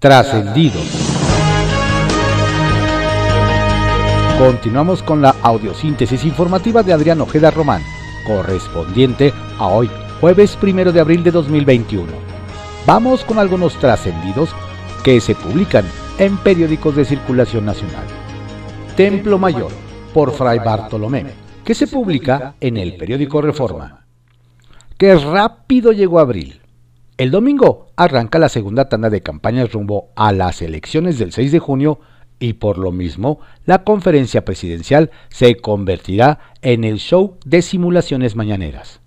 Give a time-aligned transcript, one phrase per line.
[0.00, 0.86] Trascendidos.
[4.38, 7.82] Continuamos con la audiosíntesis informativa de Adrián Ojeda Román,
[8.26, 12.06] correspondiente a hoy, jueves primero de abril de 2021.
[12.86, 14.48] Vamos con algunos trascendidos
[15.04, 15.84] que se publican
[16.16, 18.06] en periódicos de circulación nacional.
[18.96, 19.70] Templo Mayor,
[20.14, 21.26] por Fray Bartolomé,
[21.62, 24.06] que se publica en el periódico Reforma.
[24.96, 26.58] Qué rápido llegó abril.
[27.20, 31.58] El domingo arranca la segunda tanda de campañas rumbo a las elecciones del 6 de
[31.58, 32.00] junio
[32.38, 39.02] y por lo mismo la conferencia presidencial se convertirá en el show de simulaciones mañaneras.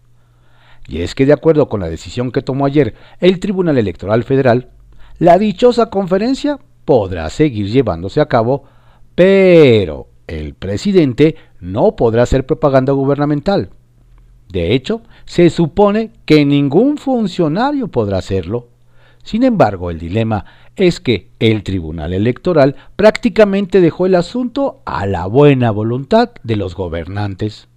[0.88, 4.70] Y es que de acuerdo con la decisión que tomó ayer el Tribunal Electoral Federal,
[5.18, 8.66] la dichosa conferencia podrá seguir llevándose a cabo,
[9.16, 13.72] pero el presidente no podrá hacer propaganda gubernamental.
[14.54, 18.68] De hecho, se supone que ningún funcionario podrá hacerlo.
[19.24, 25.26] Sin embargo, el dilema es que el Tribunal Electoral prácticamente dejó el asunto a la
[25.26, 27.68] buena voluntad de los gobernantes.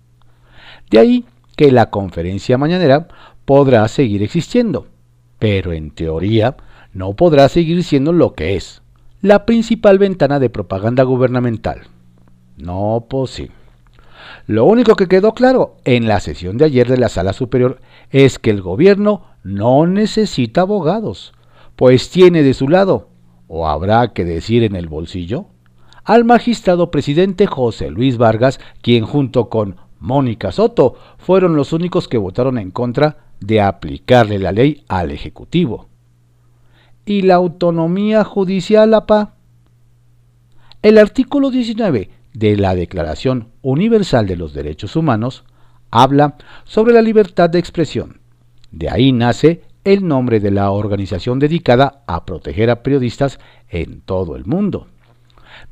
[0.91, 1.25] De ahí
[1.56, 3.08] que la conferencia mañanera
[3.47, 4.86] podrá seguir existiendo,
[5.39, 6.58] pero en teoría
[6.92, 8.83] no podrá seguir siendo lo que es,
[9.23, 11.84] la principal ventana de propaganda gubernamental.
[12.58, 13.66] No posible.
[14.47, 18.39] Lo único que quedó claro en la sesión de ayer de la Sala Superior es
[18.39, 21.33] que el gobierno no necesita abogados,
[21.77, 23.09] pues tiene de su lado,
[23.49, 25.47] o habrá que decir en el bolsillo,
[26.05, 32.19] al magistrado presidente José Luis Vargas, quien junto con Mónica Soto fueron los únicos que
[32.19, 35.89] votaron en contra de aplicarle la ley al Ejecutivo.
[37.05, 39.35] ¿Y la autonomía judicial, APA?
[40.83, 45.45] El artículo 19 de la Declaración Universal de los Derechos Humanos
[45.91, 48.20] habla sobre la libertad de expresión.
[48.70, 54.37] De ahí nace el nombre de la organización dedicada a proteger a periodistas en todo
[54.37, 54.87] el mundo.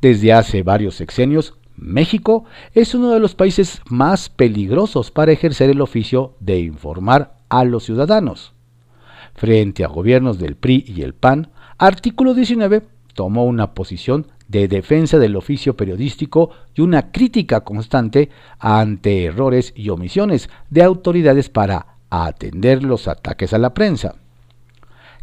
[0.01, 5.83] Desde hace varios sexenios, México es uno de los países más peligrosos para ejercer el
[5.83, 8.55] oficio de informar a los ciudadanos.
[9.35, 15.19] Frente a gobiernos del PRI y el PAN, artículo 19 tomó una posición de defensa
[15.19, 22.85] del oficio periodístico y una crítica constante ante errores y omisiones de autoridades para atender
[22.85, 24.17] los ataques a la prensa.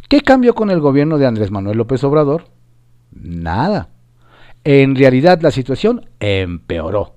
[0.08, 2.44] ¿Qué cambió con el gobierno de Andrés Manuel López Obrador?
[3.12, 3.88] Nada.
[4.64, 7.14] En realidad la situación empeoró.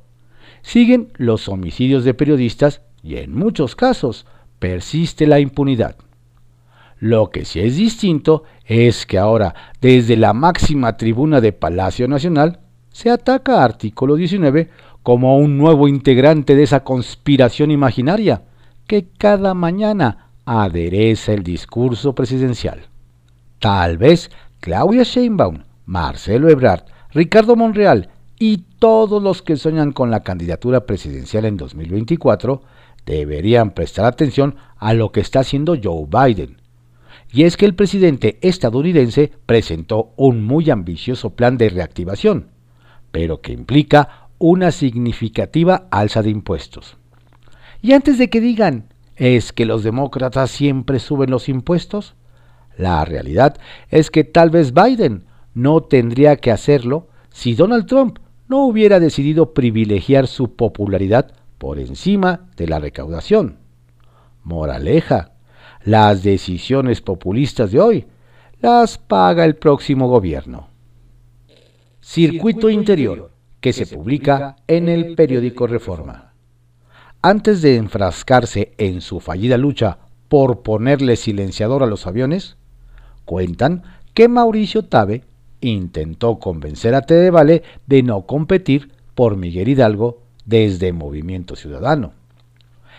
[0.61, 4.25] Siguen los homicidios de periodistas y en muchos casos
[4.59, 5.95] persiste la impunidad.
[6.97, 12.59] Lo que sí es distinto es que ahora, desde la máxima tribuna de Palacio Nacional,
[12.91, 14.69] se ataca a artículo 19
[15.03, 18.43] como un nuevo integrante de esa conspiración imaginaria
[18.87, 22.87] que cada mañana adereza el discurso presidencial.
[23.59, 28.09] Tal vez Claudia Sheinbaum, Marcelo Ebrard, Ricardo Monreal
[28.39, 32.63] y todos los que sueñan con la candidatura presidencial en 2024
[33.05, 36.64] deberían prestar atención a lo que está haciendo Joe Biden
[37.35, 42.47] y es que el presidente estadounidense presentó un muy ambicioso plan de reactivación,
[43.11, 46.95] pero que implica una significativa alza de impuestos.
[47.81, 48.85] Y antes de que digan,
[49.17, 52.15] ¿es que los demócratas siempre suben los impuestos?
[52.77, 53.57] La realidad
[53.89, 59.53] es que tal vez Biden no tendría que hacerlo si Donald Trump no hubiera decidido
[59.53, 63.57] privilegiar su popularidad por encima de la recaudación.
[64.45, 65.34] Moraleja,
[65.85, 68.05] las decisiones populistas de hoy
[68.59, 70.67] las paga el próximo gobierno.
[72.01, 73.31] Circuito Interior,
[73.61, 76.33] que se publica en el periódico Reforma.
[77.21, 82.57] Antes de enfrascarse en su fallida lucha por ponerle silenciador a los aviones,
[83.23, 85.23] cuentan que Mauricio Tabe
[85.61, 92.13] intentó convencer a Tedevale de no competir por Miguel Hidalgo desde Movimiento Ciudadano.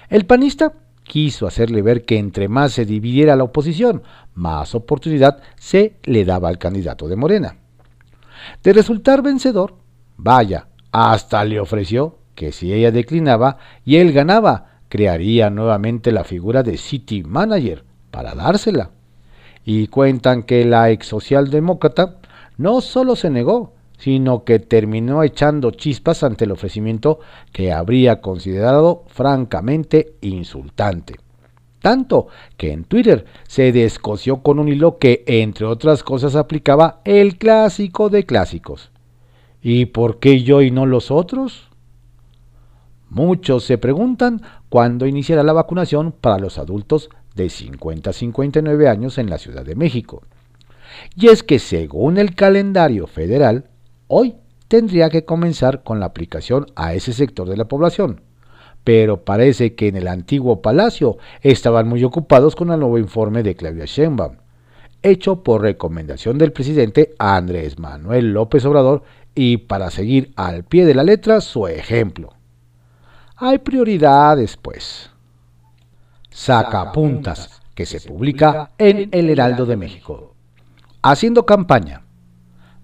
[0.09, 0.73] El panista
[1.07, 4.03] quiso hacerle ver que entre más se dividiera la oposición,
[4.35, 7.57] más oportunidad se le daba al candidato de Morena.
[8.63, 9.75] De resultar vencedor,
[10.17, 16.63] vaya, hasta le ofreció que si ella declinaba y él ganaba, crearía nuevamente la figura
[16.63, 18.91] de City Manager para dársela.
[19.65, 22.19] Y cuentan que la ex socialdemócrata
[22.57, 27.21] no solo se negó, sino que terminó echando chispas ante el ofrecimiento
[27.53, 31.17] que habría considerado francamente insultante.
[31.81, 32.27] Tanto
[32.57, 38.09] que en Twitter se descoció con un hilo que, entre otras cosas, aplicaba el clásico
[38.09, 38.91] de clásicos.
[39.63, 41.71] ¿Y por qué yo y no los otros?
[43.09, 49.19] Muchos se preguntan cuándo iniciará la vacunación para los adultos de 50 a 59 años
[49.19, 50.23] en la Ciudad de México.
[51.15, 53.71] Y es que según el calendario federal,
[54.09, 54.37] hoy
[54.69, 58.23] tendría que comenzar con la aplicación a ese sector de la población.
[58.85, 63.57] Pero parece que en el antiguo palacio estaban muy ocupados con el nuevo informe de
[63.57, 64.37] Claudia Sheinbaum,
[65.03, 69.03] hecho por recomendación del presidente Andrés Manuel López Obrador
[69.35, 72.31] y para seguir al pie de la letra su ejemplo.
[73.37, 75.11] Hay prioridades, pues.
[76.31, 80.35] Sacapuntas, que se publica en El Heraldo de México.
[81.03, 82.06] Haciendo campaña.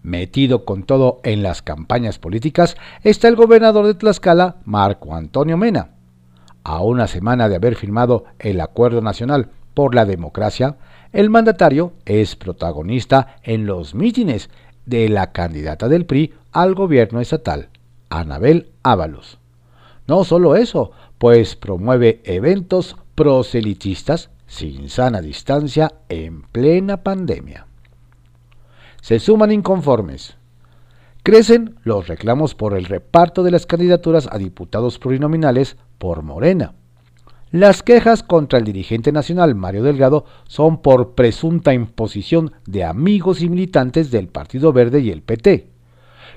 [0.03, 5.91] Metido con todo en las campañas políticas está el gobernador de Tlaxcala, Marco Antonio Mena.
[6.65, 10.77] A una semana de haber firmado el Acuerdo Nacional por la Democracia,
[11.13, 14.51] el mandatario es protagonista en los mítines
[14.87, 17.69] de la candidata del PRI al gobierno estatal,
[18.11, 19.39] Anabel Ábalos.
[20.09, 27.67] No solo eso, pues promueve eventos proselitistas sin sana distancia en plena pandemia
[29.03, 30.37] se suman inconformes.
[31.25, 36.75] Crecen los reclamos por el reparto de las candidaturas a diputados plurinominales por Morena.
[37.51, 43.49] Las quejas contra el dirigente nacional Mario Delgado son por presunta imposición de amigos y
[43.49, 45.69] militantes del Partido Verde y el PT.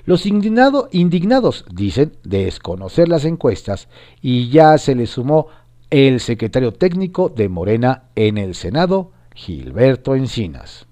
[0.04, 3.88] Los indignados dicen desconocer las encuestas
[4.20, 5.46] y ya se le sumó
[5.90, 10.86] el secretario técnico de Morena en el Senado, Gilberto Encinas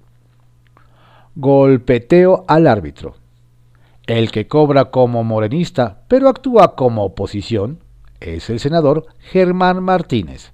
[1.35, 3.17] golpeteo al árbitro.
[4.07, 7.81] El que cobra como morenista, pero actúa como oposición,
[8.21, 10.53] es el senador Germán Martínez.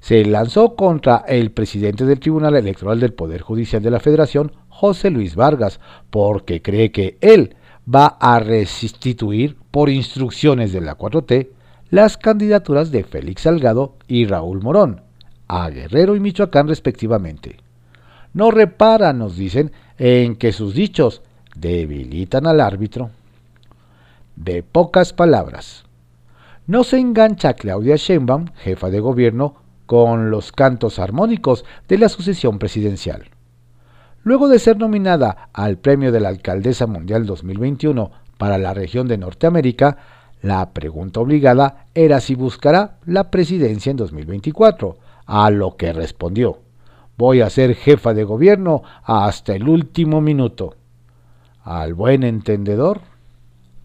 [0.00, 5.10] Se lanzó contra el presidente del Tribunal Electoral del Poder Judicial de la Federación, José
[5.10, 5.80] Luis Vargas,
[6.10, 7.56] porque cree que él
[7.92, 11.48] va a restituir por instrucciones de la 4T
[11.90, 15.02] las candidaturas de Félix Salgado y Raúl Morón,
[15.46, 17.58] a Guerrero y Michoacán respectivamente.
[18.34, 19.72] No repara, nos dicen,
[20.04, 21.22] en que sus dichos
[21.54, 23.10] debilitan al árbitro.
[24.34, 25.84] De pocas palabras.
[26.66, 29.54] No se engancha Claudia Sheinbaum, jefa de gobierno,
[29.86, 33.26] con los cantos armónicos de la sucesión presidencial.
[34.24, 39.18] Luego de ser nominada al premio de la Alcaldesa Mundial 2021 para la región de
[39.18, 39.98] Norteamérica,
[40.40, 44.96] la pregunta obligada era si buscará la presidencia en 2024,
[45.26, 46.58] a lo que respondió,
[47.16, 50.76] Voy a ser jefa de gobierno hasta el último minuto.
[51.62, 53.00] Al buen entendedor.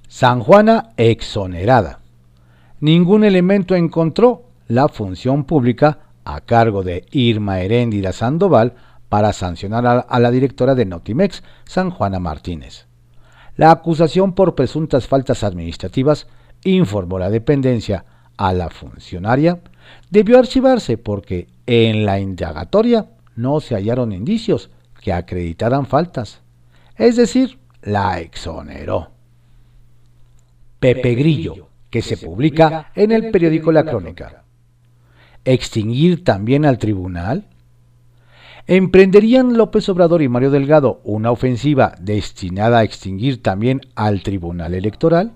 [0.07, 2.00] San Juana exonerada.
[2.79, 8.74] Ningún elemento encontró la función pública a cargo de Irma Heréndira Sandoval
[9.09, 12.85] para sancionar a, la directora de Notimex, San Juana Martínez.
[13.56, 16.27] La acusación por presuntas faltas administrativas,
[16.63, 18.06] informó la dependencia
[18.38, 19.59] a la funcionaria,
[20.09, 23.07] debió archivarse porque en la indagatoria
[23.38, 24.69] no se hallaron indicios
[25.01, 26.42] que acreditaran faltas,
[26.98, 29.12] es decir, la exoneró.
[30.80, 34.44] Pepe Grillo, que se publica en el periódico La Crónica.
[35.45, 37.48] ¿Extinguir también al tribunal?
[38.66, 45.31] ¿Emprenderían López Obrador y Mario Delgado una ofensiva destinada a extinguir también al Tribunal Electoral?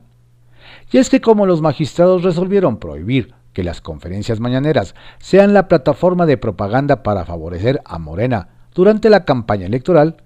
[0.91, 6.25] Y es que como los magistrados resolvieron prohibir que las conferencias mañaneras sean la plataforma
[6.25, 10.17] de propaganda para favorecer a Morena durante la campaña electoral,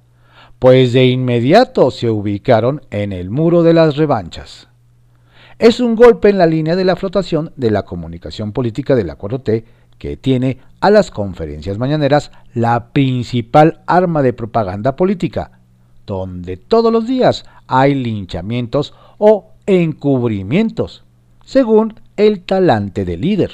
[0.60, 4.68] pues de inmediato se ubicaron en el muro de las revanchas.
[5.58, 9.40] Es un golpe en la línea de la flotación de la comunicación política del Acuerdo
[9.40, 9.66] T
[9.98, 15.60] que tiene a las conferencias mañaneras la principal arma de propaganda política,
[16.06, 21.04] donde todos los días hay linchamientos o encubrimientos,
[21.46, 23.52] según el talante de líder.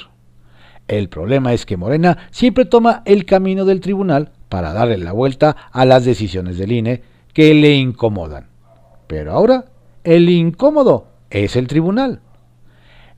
[0.88, 5.56] El problema es que Morena siempre toma el camino del tribunal para darle la vuelta
[5.72, 7.02] a las decisiones del INE
[7.32, 8.48] que le incomodan.
[9.06, 9.66] Pero ahora
[10.04, 12.20] el incómodo es el tribunal.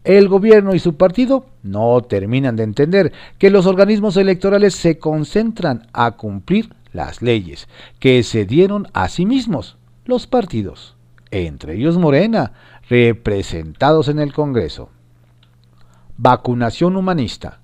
[0.05, 5.87] El gobierno y su partido no terminan de entender que los organismos electorales se concentran
[5.93, 10.95] a cumplir las leyes que se dieron a sí mismos los partidos,
[11.31, 12.53] entre ellos Morena,
[12.89, 14.91] representados en el Congreso.
[16.16, 17.61] Vacunación humanista.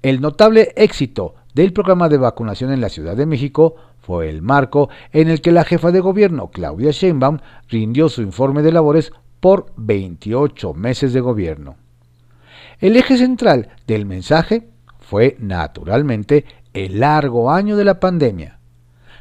[0.00, 4.90] El notable éxito del programa de vacunación en la Ciudad de México fue el marco
[5.12, 7.38] en el que la jefa de gobierno, Claudia Sheinbaum,
[7.68, 11.76] rindió su informe de labores por 28 meses de gobierno.
[12.78, 14.68] El eje central del mensaje
[15.00, 18.60] fue, naturalmente, el largo año de la pandemia.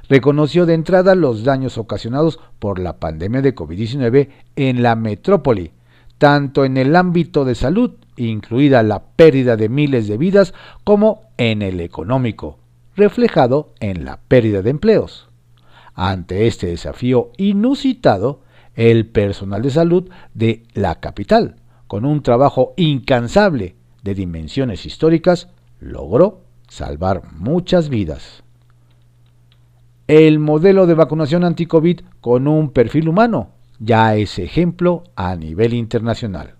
[0.09, 5.71] Reconoció de entrada los daños ocasionados por la pandemia de COVID-19 en la metrópoli,
[6.19, 10.53] tanto en el ámbito de salud incluida la pérdida de miles de vidas,
[10.83, 12.59] como en el económico,
[12.95, 15.29] reflejado en la pérdida de empleos.
[15.93, 18.41] Ante este desafío inusitado,
[18.75, 26.41] el personal de salud de la capital, con un trabajo incansable de dimensiones históricas, logró
[26.67, 28.43] salvar muchas vidas.
[30.07, 36.55] El modelo de vacunación anti-COVID con un perfil humano ya es ejemplo a nivel internacional.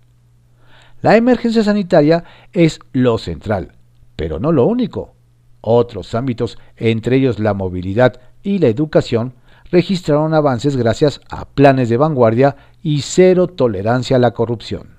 [1.04, 3.72] La emergencia sanitaria es lo central,
[4.16, 5.12] pero no lo único.
[5.60, 9.34] Otros ámbitos, entre ellos la movilidad y la educación,
[9.70, 14.96] registraron avances gracias a planes de vanguardia y cero tolerancia a la corrupción.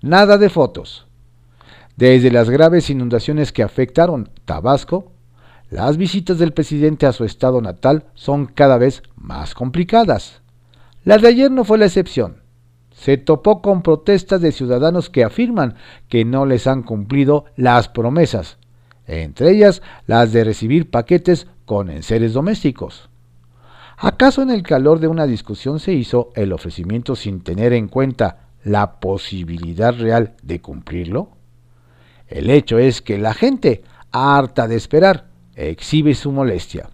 [0.00, 1.06] Nada de fotos.
[1.96, 5.12] Desde las graves inundaciones que afectaron Tabasco,
[5.68, 10.40] las visitas del presidente a su estado natal son cada vez más complicadas.
[11.04, 12.39] La de ayer no fue la excepción
[13.00, 15.74] se topó con protestas de ciudadanos que afirman
[16.10, 18.58] que no les han cumplido las promesas,
[19.06, 23.08] entre ellas las de recibir paquetes con enseres domésticos.
[23.96, 28.48] ¿Acaso en el calor de una discusión se hizo el ofrecimiento sin tener en cuenta
[28.64, 31.30] la posibilidad real de cumplirlo?
[32.28, 36.90] El hecho es que la gente, harta de esperar, exhibe su molestia.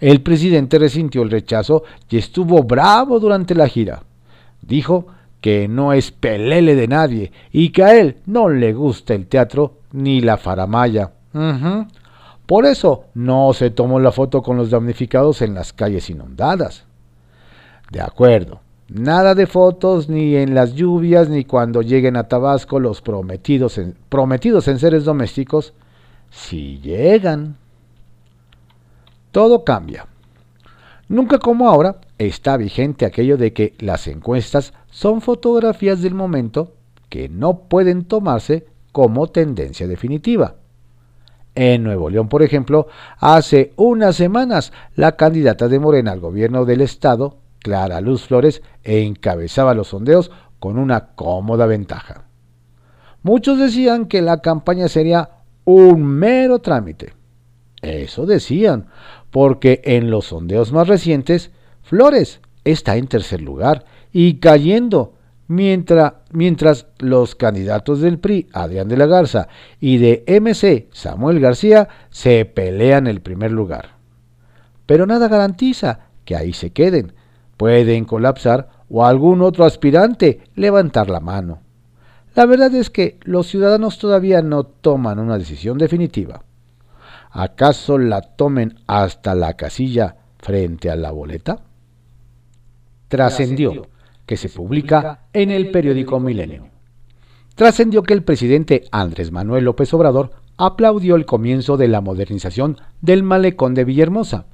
[0.00, 4.02] El presidente resintió el rechazo y estuvo bravo durante la gira.
[4.60, 5.06] Dijo
[5.40, 9.78] que no es pelele de nadie y que a él no le gusta el teatro
[9.92, 11.12] ni la faramaya.
[12.46, 16.84] Por eso no se tomó la foto con los damnificados en las calles inundadas.
[17.90, 23.02] De acuerdo, nada de fotos ni en las lluvias ni cuando lleguen a Tabasco los
[23.02, 25.74] prometidos en, prometidos en seres domésticos,
[26.30, 27.56] si llegan.
[29.30, 30.06] Todo cambia.
[31.08, 36.74] Nunca como ahora está vigente aquello de que las encuestas son fotografías del momento
[37.08, 40.56] que no pueden tomarse como tendencia definitiva.
[41.54, 42.86] En Nuevo León, por ejemplo,
[43.18, 49.74] hace unas semanas la candidata de Morena al gobierno del estado, Clara Luz Flores, encabezaba
[49.74, 52.24] los sondeos con una cómoda ventaja.
[53.22, 55.30] Muchos decían que la campaña sería
[55.64, 57.14] un mero trámite.
[57.82, 58.86] Eso decían,
[59.30, 61.50] porque en los sondeos más recientes,
[61.82, 65.14] Flores está en tercer lugar y cayendo,
[65.46, 69.48] mientras, mientras los candidatos del PRI, Adrián de la Garza,
[69.80, 73.96] y de MC, Samuel García, se pelean el primer lugar.
[74.86, 77.12] Pero nada garantiza que ahí se queden.
[77.56, 81.60] Pueden colapsar o algún otro aspirante levantar la mano.
[82.34, 86.42] La verdad es que los ciudadanos todavía no toman una decisión definitiva.
[87.30, 91.58] ¿Acaso la tomen hasta la casilla frente a la boleta?
[93.08, 93.88] Trascendió
[94.30, 96.68] que se publica en el periódico Milenio.
[97.56, 103.24] Trascendió que el presidente Andrés Manuel López Obrador aplaudió el comienzo de la modernización del
[103.24, 104.46] malecón de Villahermosa,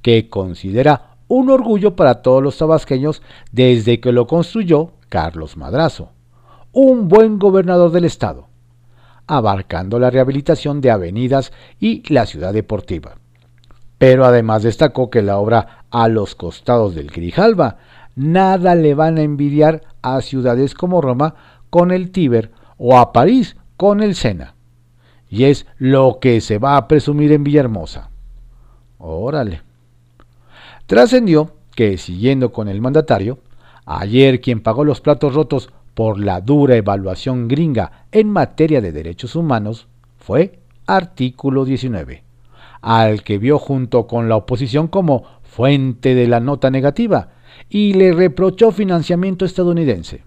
[0.00, 3.20] que considera un orgullo para todos los tabasqueños
[3.52, 6.12] desde que lo construyó Carlos Madrazo,
[6.72, 8.48] un buen gobernador del estado,
[9.26, 13.16] abarcando la rehabilitación de avenidas y la ciudad deportiva.
[13.98, 17.76] Pero además destacó que la obra a los costados del Grijalba
[18.18, 21.36] nada le van a envidiar a ciudades como Roma
[21.70, 24.54] con el Tíber o a París con el Sena.
[25.30, 28.10] Y es lo que se va a presumir en Villahermosa.
[28.98, 29.62] Órale.
[30.86, 33.38] Trascendió que, siguiendo con el mandatario,
[33.86, 39.36] ayer quien pagó los platos rotos por la dura evaluación gringa en materia de derechos
[39.36, 39.86] humanos
[40.18, 42.24] fue artículo 19,
[42.80, 47.28] al que vio junto con la oposición como fuente de la nota negativa
[47.68, 50.24] y le reprochó financiamiento estadounidense.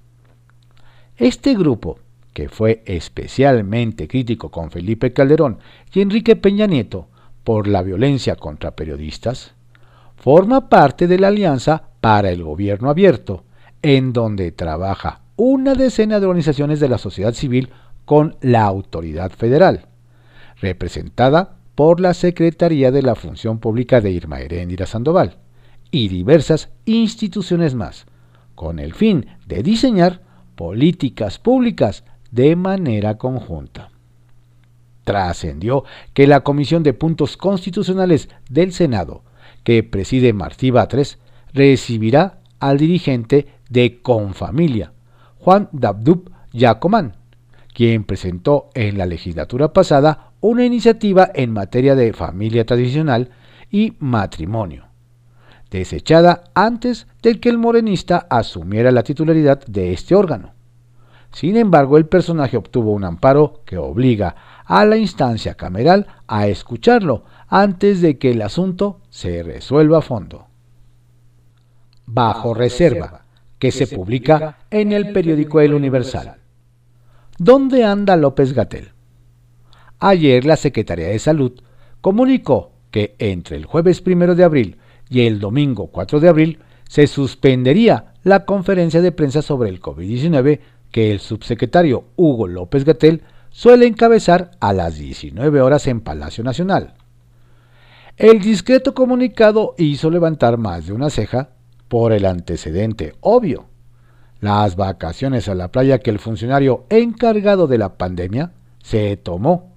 [1.18, 2.00] Este grupo,
[2.34, 5.60] que fue especialmente crítico con Felipe Calderón
[5.94, 7.08] y Enrique Peña Nieto
[7.44, 9.54] por la violencia contra periodistas,
[10.16, 13.44] forma parte de la Alianza para el Gobierno Abierto,
[13.82, 17.70] en donde trabaja una decena de organizaciones de la sociedad civil
[18.06, 19.88] con la autoridad federal,
[20.60, 25.41] representada por la Secretaría de la Función Pública de Irma Heréndira Sandoval
[25.92, 28.06] y diversas instituciones más,
[28.56, 30.22] con el fin de diseñar
[30.56, 33.92] políticas públicas de manera conjunta.
[35.04, 35.84] Trascendió
[36.14, 39.24] que la Comisión de Puntos Constitucionales del Senado,
[39.64, 41.20] que preside Martí Batres,
[41.54, 44.94] recibirá al dirigente de Confamilia,
[45.40, 47.18] Juan Dabdub Yacomán,
[47.74, 53.32] quien presentó en la legislatura pasada una iniciativa en materia de familia tradicional
[53.70, 54.91] y matrimonio
[55.72, 60.54] desechada antes de que el morenista asumiera la titularidad de este órgano.
[61.32, 64.36] Sin embargo, el personaje obtuvo un amparo que obliga
[64.66, 70.48] a la instancia cameral a escucharlo antes de que el asunto se resuelva a fondo.
[72.06, 73.26] Bajo reserva,
[73.58, 76.38] que se publica en el periódico El Universal.
[77.38, 78.92] ¿Dónde anda López Gatel?
[80.00, 81.54] Ayer la Secretaría de Salud
[82.02, 84.81] comunicó que entre el jueves primero de abril
[85.12, 90.60] y el domingo 4 de abril se suspendería la conferencia de prensa sobre el COVID-19
[90.90, 96.94] que el subsecretario Hugo López Gatel suele encabezar a las 19 horas en Palacio Nacional.
[98.18, 101.50] El discreto comunicado hizo levantar más de una ceja
[101.88, 103.66] por el antecedente obvio.
[104.40, 109.71] Las vacaciones a la playa que el funcionario encargado de la pandemia se tomó,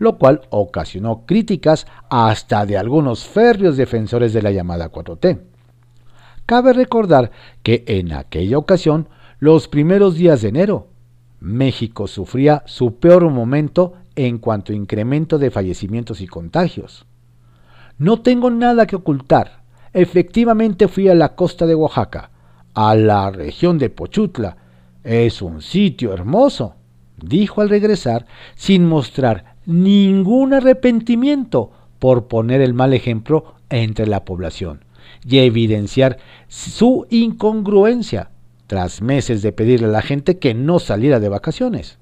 [0.00, 5.40] lo cual ocasionó críticas hasta de algunos férreos defensores de la llamada 4T.
[6.46, 7.30] Cabe recordar
[7.62, 9.08] que en aquella ocasión,
[9.40, 10.88] los primeros días de enero,
[11.38, 17.06] México sufría su peor momento en cuanto a incremento de fallecimientos y contagios.
[17.98, 19.60] No tengo nada que ocultar.
[19.92, 22.30] Efectivamente fui a la costa de Oaxaca,
[22.72, 24.56] a la región de Pochutla.
[25.04, 26.74] Es un sitio hermoso,
[27.22, 34.84] dijo al regresar, sin mostrar ningún arrepentimiento por poner el mal ejemplo entre la población
[35.24, 38.30] y evidenciar su incongruencia
[38.66, 41.98] tras meses de pedirle a la gente que no saliera de vacaciones.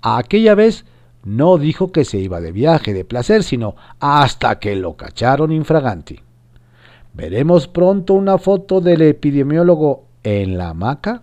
[0.00, 0.84] Aquella vez
[1.24, 6.20] no dijo que se iba de viaje de placer, sino hasta que lo cacharon infraganti.
[7.14, 11.22] ¿Veremos pronto una foto del epidemiólogo en la hamaca?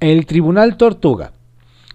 [0.00, 1.33] El Tribunal Tortuga.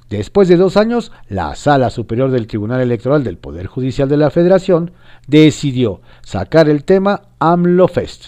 [0.10, 4.32] Después de dos años, la Sala Superior del Tribunal Electoral del Poder Judicial de la
[4.32, 4.92] Federación
[5.28, 8.24] decidió sacar el tema AMLOFEST,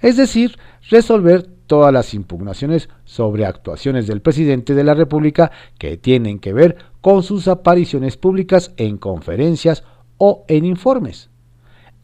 [0.00, 0.56] es decir,
[0.88, 6.78] resolver todas las impugnaciones sobre actuaciones del presidente de la República que tienen que ver
[7.02, 9.84] con sus apariciones públicas en conferencias
[10.16, 11.28] o en informes.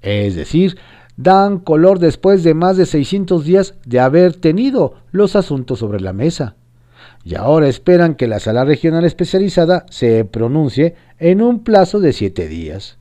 [0.02, 0.76] Es decir,
[1.16, 6.12] dan color después de más de 600 días de haber tenido los asuntos sobre la
[6.12, 6.54] mesa.
[7.26, 12.46] Y ahora esperan que la sala regional especializada se pronuncie en un plazo de siete
[12.46, 12.98] días,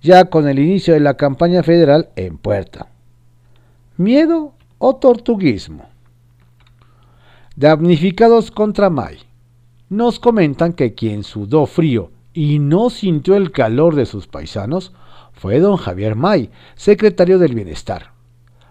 [0.00, 2.86] ya con el inicio de la campaña federal en puerta.
[3.96, 5.88] ¿Miedo o tortuguismo.
[7.56, 9.18] Damnificados contra May.
[9.88, 14.92] Nos comentan que quien sudó frío y no sintió el calor de sus paisanos
[15.32, 18.12] fue don Javier May, secretario del Bienestar.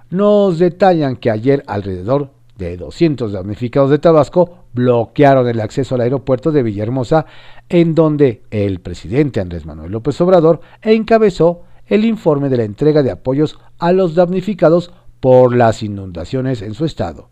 [0.09, 6.51] Nos detallan que ayer alrededor de 200 damnificados de Tabasco bloquearon el acceso al aeropuerto
[6.51, 7.25] de Villahermosa,
[7.67, 13.11] en donde el presidente Andrés Manuel López Obrador encabezó el informe de la entrega de
[13.11, 17.29] apoyos a los damnificados por las inundaciones en su estado.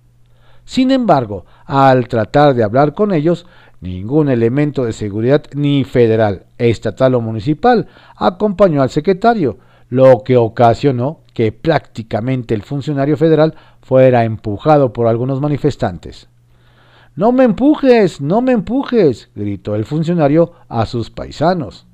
[0.66, 3.46] Sin embargo, al tratar de hablar con ellos,
[3.80, 11.20] ningún elemento de seguridad ni federal, estatal o municipal acompañó al secretario, lo que ocasionó
[11.34, 16.28] que prácticamente el funcionario federal fuera empujado por algunos manifestantes.
[17.16, 21.88] No me empujes, no me empujes, gritó el funcionario a sus paisanos.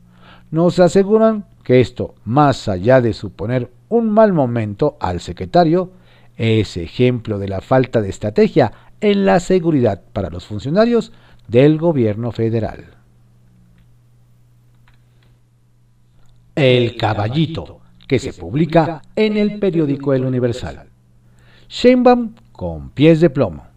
[0.49, 5.91] Nos aseguran que esto, más allá de suponer un mal momento al secretario
[6.37, 11.11] es ejemplo de la falta de estrategia en la seguridad para los funcionarios
[11.47, 12.85] del gobierno federal.
[16.55, 20.87] El caballito, que se publica en el periódico El Universal.
[21.69, 23.70] Sheinbaum con pies de plomo.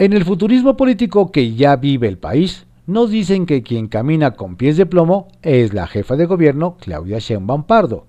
[0.00, 4.56] En el futurismo político que ya vive el país, nos dicen que quien camina con
[4.56, 8.06] pies de plomo es la jefa de gobierno Claudia Sheinbaum Pardo,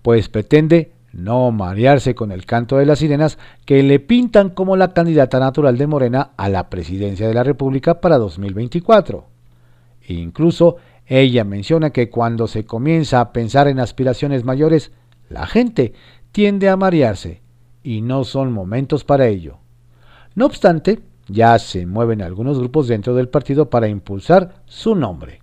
[0.00, 3.36] pues pretende no marearse con el canto de las sirenas
[3.66, 8.00] que le pintan como la candidata natural de Morena a la presidencia de la República
[8.00, 9.26] para 2024.
[10.08, 14.92] Incluso ella menciona que cuando se comienza a pensar en aspiraciones mayores,
[15.28, 15.92] la gente
[16.32, 17.42] tiende a marearse
[17.82, 19.58] y no son momentos para ello.
[20.34, 25.40] No obstante, ya se mueven algunos grupos dentro del partido para impulsar su nombre.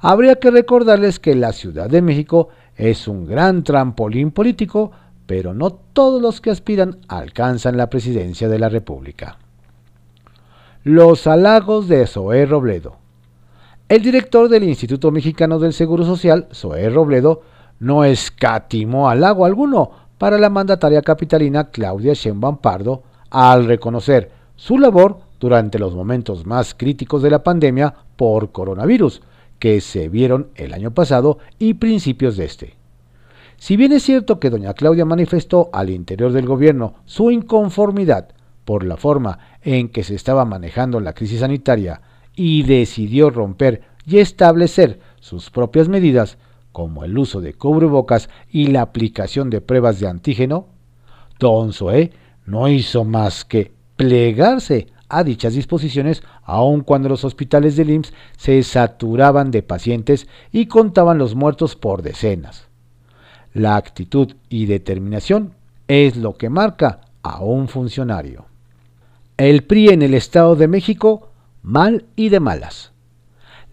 [0.00, 4.90] Habría que recordarles que la Ciudad de México es un gran trampolín político,
[5.26, 9.38] pero no todos los que aspiran alcanzan la presidencia de la República.
[10.82, 12.96] Los halagos de Zoé Robledo.
[13.88, 17.42] El director del Instituto Mexicano del Seguro Social, Zoé Robledo,
[17.80, 25.20] no escatimó halago alguno para la mandataria capitalina Claudia Sheinbaum Pardo al reconocer su labor
[25.40, 29.22] durante los momentos más críticos de la pandemia por coronavirus,
[29.58, 32.76] que se vieron el año pasado y principios de este.
[33.56, 38.28] Si bien es cierto que doña Claudia manifestó al interior del gobierno su inconformidad
[38.64, 42.00] por la forma en que se estaba manejando la crisis sanitaria
[42.34, 46.36] y decidió romper y establecer sus propias medidas,
[46.72, 50.66] como el uso de cubrebocas y la aplicación de pruebas de antígeno,
[51.38, 52.12] Don Zoé
[52.46, 58.62] no hizo más que plegarse a dichas disposiciones aun cuando los hospitales del IMSS se
[58.62, 62.66] saturaban de pacientes y contaban los muertos por decenas.
[63.52, 65.54] La actitud y determinación
[65.86, 68.46] es lo que marca a un funcionario.
[69.36, 71.30] El PRI en el Estado de México,
[71.62, 72.92] mal y de malas.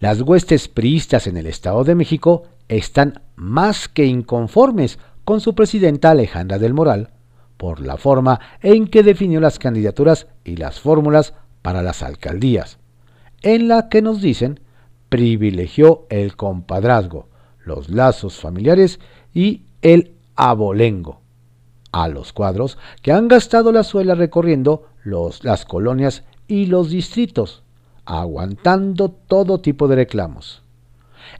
[0.00, 6.10] Las huestes priistas en el Estado de México están más que inconformes con su presidenta
[6.10, 7.10] Alejandra del Moral
[7.62, 12.78] por la forma en que definió las candidaturas y las fórmulas para las alcaldías,
[13.42, 14.58] en la que nos dicen
[15.08, 17.28] privilegió el compadrazgo,
[17.64, 18.98] los lazos familiares
[19.32, 21.20] y el abolengo.
[21.92, 27.62] A los cuadros que han gastado la suela recorriendo las colonias y los distritos,
[28.04, 30.61] aguantando todo tipo de reclamos.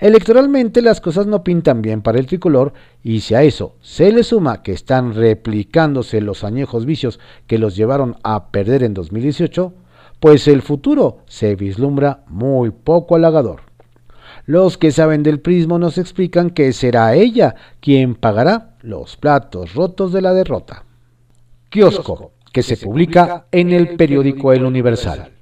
[0.01, 4.25] Electoralmente las cosas no pintan bien para el tricolor y si a eso se le
[4.25, 9.73] suma que están replicándose los añejos vicios que los llevaron a perder en 2018,
[10.19, 13.63] pues el futuro se vislumbra muy poco halagador.
[14.47, 20.13] Los que saben del prismo nos explican que será ella quien pagará los platos rotos
[20.13, 20.85] de la derrota.
[21.69, 25.33] Kiosco, que se publica en el periódico El Universal.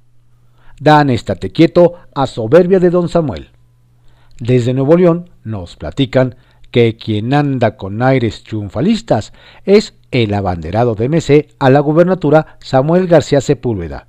[0.79, 3.49] Dan estate quieto a soberbia de don Samuel.
[4.41, 6.35] Desde Nuevo León nos platican
[6.71, 9.33] que quien anda con aires triunfalistas
[9.65, 14.07] es el abanderado de MC a la gubernatura Samuel García Sepúlveda,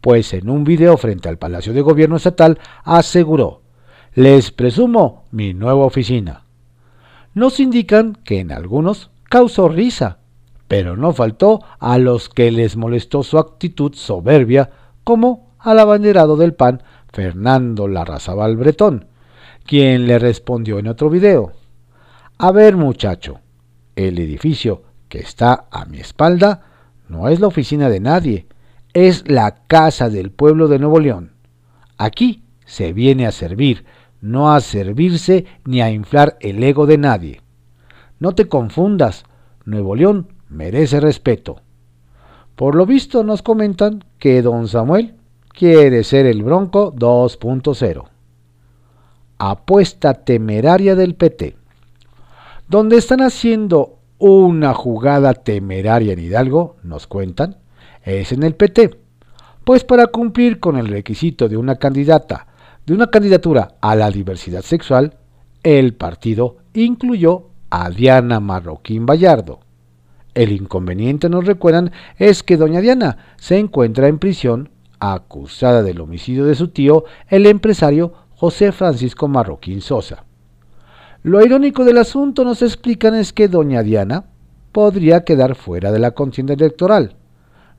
[0.00, 3.62] pues en un video frente al Palacio de Gobierno Estatal aseguró,
[4.12, 6.46] les presumo mi nueva oficina.
[7.32, 10.18] Nos indican que en algunos causó risa,
[10.66, 14.70] pero no faltó a los que les molestó su actitud soberbia,
[15.04, 19.09] como al abanderado del PAN Fernando Larrazabal Bretón,
[19.70, 21.52] quien le respondió en otro video.
[22.38, 23.38] A ver muchacho,
[23.94, 26.62] el edificio que está a mi espalda
[27.08, 28.48] no es la oficina de nadie,
[28.94, 31.34] es la casa del pueblo de Nuevo León.
[31.98, 33.84] Aquí se viene a servir,
[34.20, 37.40] no a servirse ni a inflar el ego de nadie.
[38.18, 39.22] No te confundas,
[39.64, 41.60] Nuevo León merece respeto.
[42.56, 45.14] Por lo visto nos comentan que don Samuel
[45.48, 48.08] quiere ser el Bronco 2.0
[49.40, 51.56] apuesta temeraria del PT,
[52.68, 57.56] donde están haciendo una jugada temeraria en Hidalgo, nos cuentan,
[58.04, 58.90] es en el PT,
[59.64, 62.48] pues para cumplir con el requisito de una candidata,
[62.84, 65.14] de una candidatura a la diversidad sexual,
[65.62, 69.60] el partido incluyó a Diana Marroquín Vallardo.
[70.34, 74.68] El inconveniente, nos recuerdan, es que doña Diana se encuentra en prisión
[75.00, 80.24] acusada del homicidio de su tío, el empresario José Francisco Marroquín Sosa.
[81.22, 84.24] Lo irónico del asunto nos explican es que doña Diana
[84.72, 87.16] podría quedar fuera de la contienda electoral,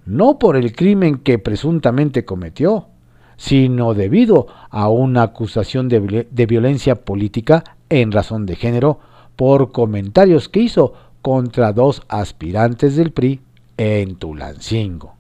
[0.06, 2.90] no por el crimen que presuntamente cometió,
[3.38, 9.00] sino debido a una acusación de, violencia política en razón de género
[9.36, 10.94] por comentarios que hizo
[11.24, 13.42] contra dos aspirantes del PRI
[13.78, 15.16] en Tulancingo.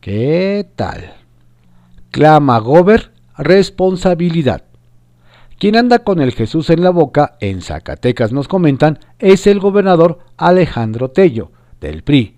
[0.00, 1.12] ¿Qué tal?
[2.10, 4.64] Clama Gober responsabilidad.
[5.58, 10.18] Quien anda con el Jesús en la boca, en Zacatecas nos comentan, es el gobernador
[10.36, 12.36] Alejandro Tello, del PRI,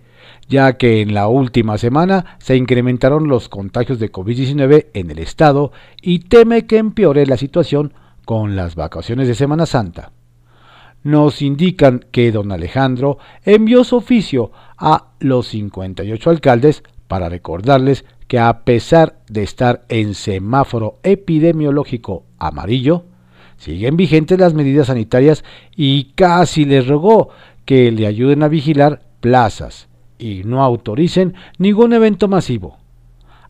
[0.49, 5.73] ya que en la última semana se incrementaron los contagios de COVID-19 en el estado
[6.01, 10.13] y teme que empeore la situación con las vacaciones de Semana Santa.
[11.03, 18.39] Nos indican que don Alejandro envió su oficio a los 58 alcaldes para recordarles que
[18.39, 23.05] a pesar de estar en semáforo epidemiológico amarillo,
[23.57, 25.45] siguen vigentes las medidas sanitarias
[25.77, 27.31] y casi les rogó
[27.65, 32.79] que le ayuden a vigilar plazas y no autoricen ningún evento masivo.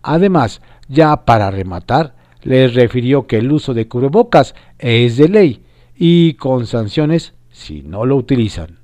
[0.03, 5.63] Además, ya para rematar, les refirió que el uso de cubrebocas es de ley
[5.97, 8.79] y con sanciones si no lo utilizan.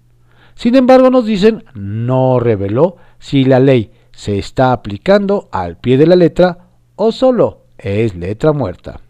[0.54, 3.90] Sin embargo, nos dicen, no reveló si la ley
[4.22, 9.00] se está aplicando al pie de la letra o solo es letra muerta.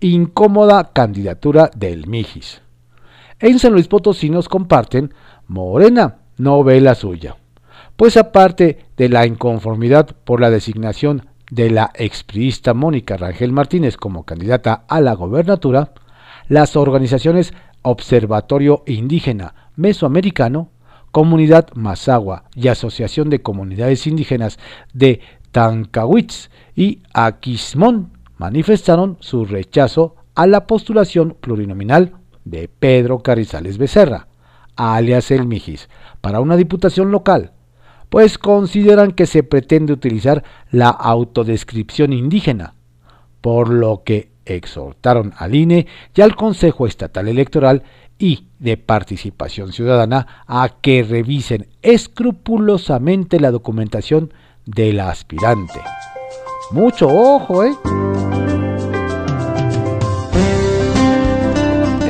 [0.00, 2.60] Incómoda candidatura del Mijis.
[3.38, 5.14] En San Luis Potosí nos comparten,
[5.46, 7.38] Morena no ve la suya.
[7.96, 14.24] Pues aparte de la inconformidad por la designación de la expriista Mónica Rangel Martínez como
[14.24, 15.94] candidata a la gobernatura,
[16.48, 20.72] las organizaciones Observatorio Indígena Mesoamericano
[21.18, 24.56] Comunidad Mazagua y Asociación de Comunidades Indígenas
[24.92, 32.12] de Tancawitz y Aquismón manifestaron su rechazo a la postulación plurinominal
[32.44, 34.28] de Pedro Carrizales Becerra,
[34.76, 35.88] alias El Mijis,
[36.20, 37.50] para una diputación local,
[38.10, 42.74] pues consideran que se pretende utilizar la autodescripción indígena,
[43.40, 47.82] por lo que exhortaron al INE y al Consejo Estatal Electoral
[48.18, 54.32] y de Participación Ciudadana a que revisen escrupulosamente la documentación
[54.66, 55.80] del aspirante.
[56.72, 57.72] Mucho ojo, ¿eh?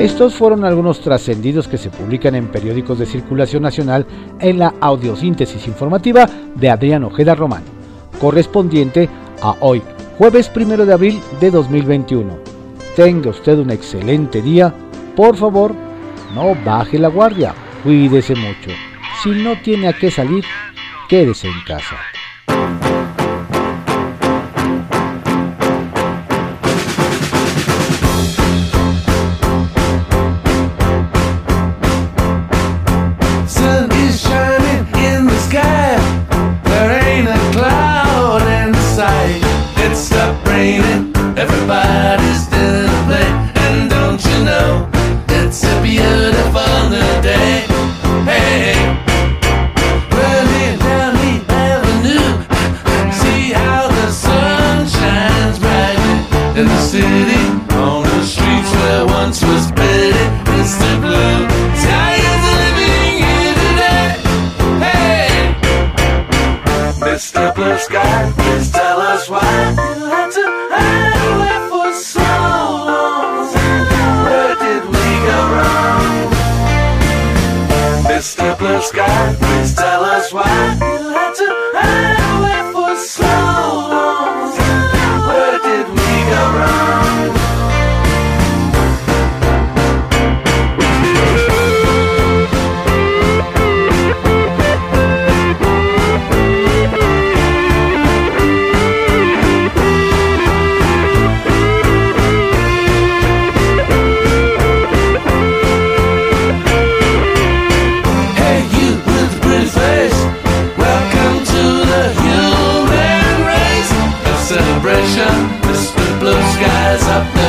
[0.01, 4.07] Estos fueron algunos trascendidos que se publican en periódicos de circulación nacional
[4.39, 7.65] en la audiosíntesis informativa de Adrián Ojeda Román,
[8.21, 9.09] correspondiente
[9.43, 9.83] a hoy,
[10.17, 12.33] jueves 1 de abril de 2021.
[12.95, 14.73] Tenga usted un excelente día.
[15.17, 15.75] Por favor,
[16.35, 17.55] no baje la guardia.
[17.83, 18.71] Cuídese mucho.
[19.23, 20.45] Si no tiene a qué salir,
[21.09, 21.97] quédese en casa.
[78.81, 79.37] sky.
[79.41, 80.88] Please tell us why.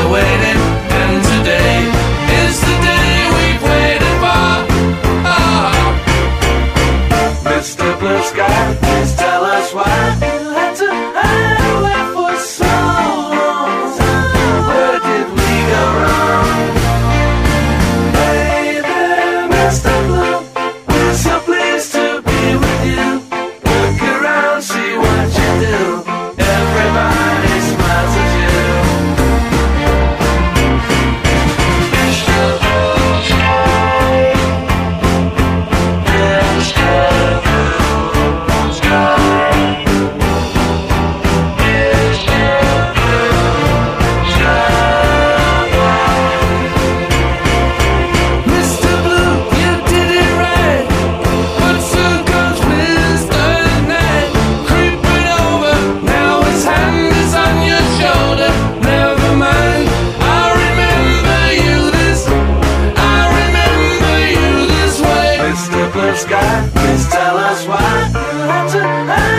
[0.09, 0.48] waiting.
[65.99, 66.69] blue sky.
[66.75, 69.38] Please tell us why you had to.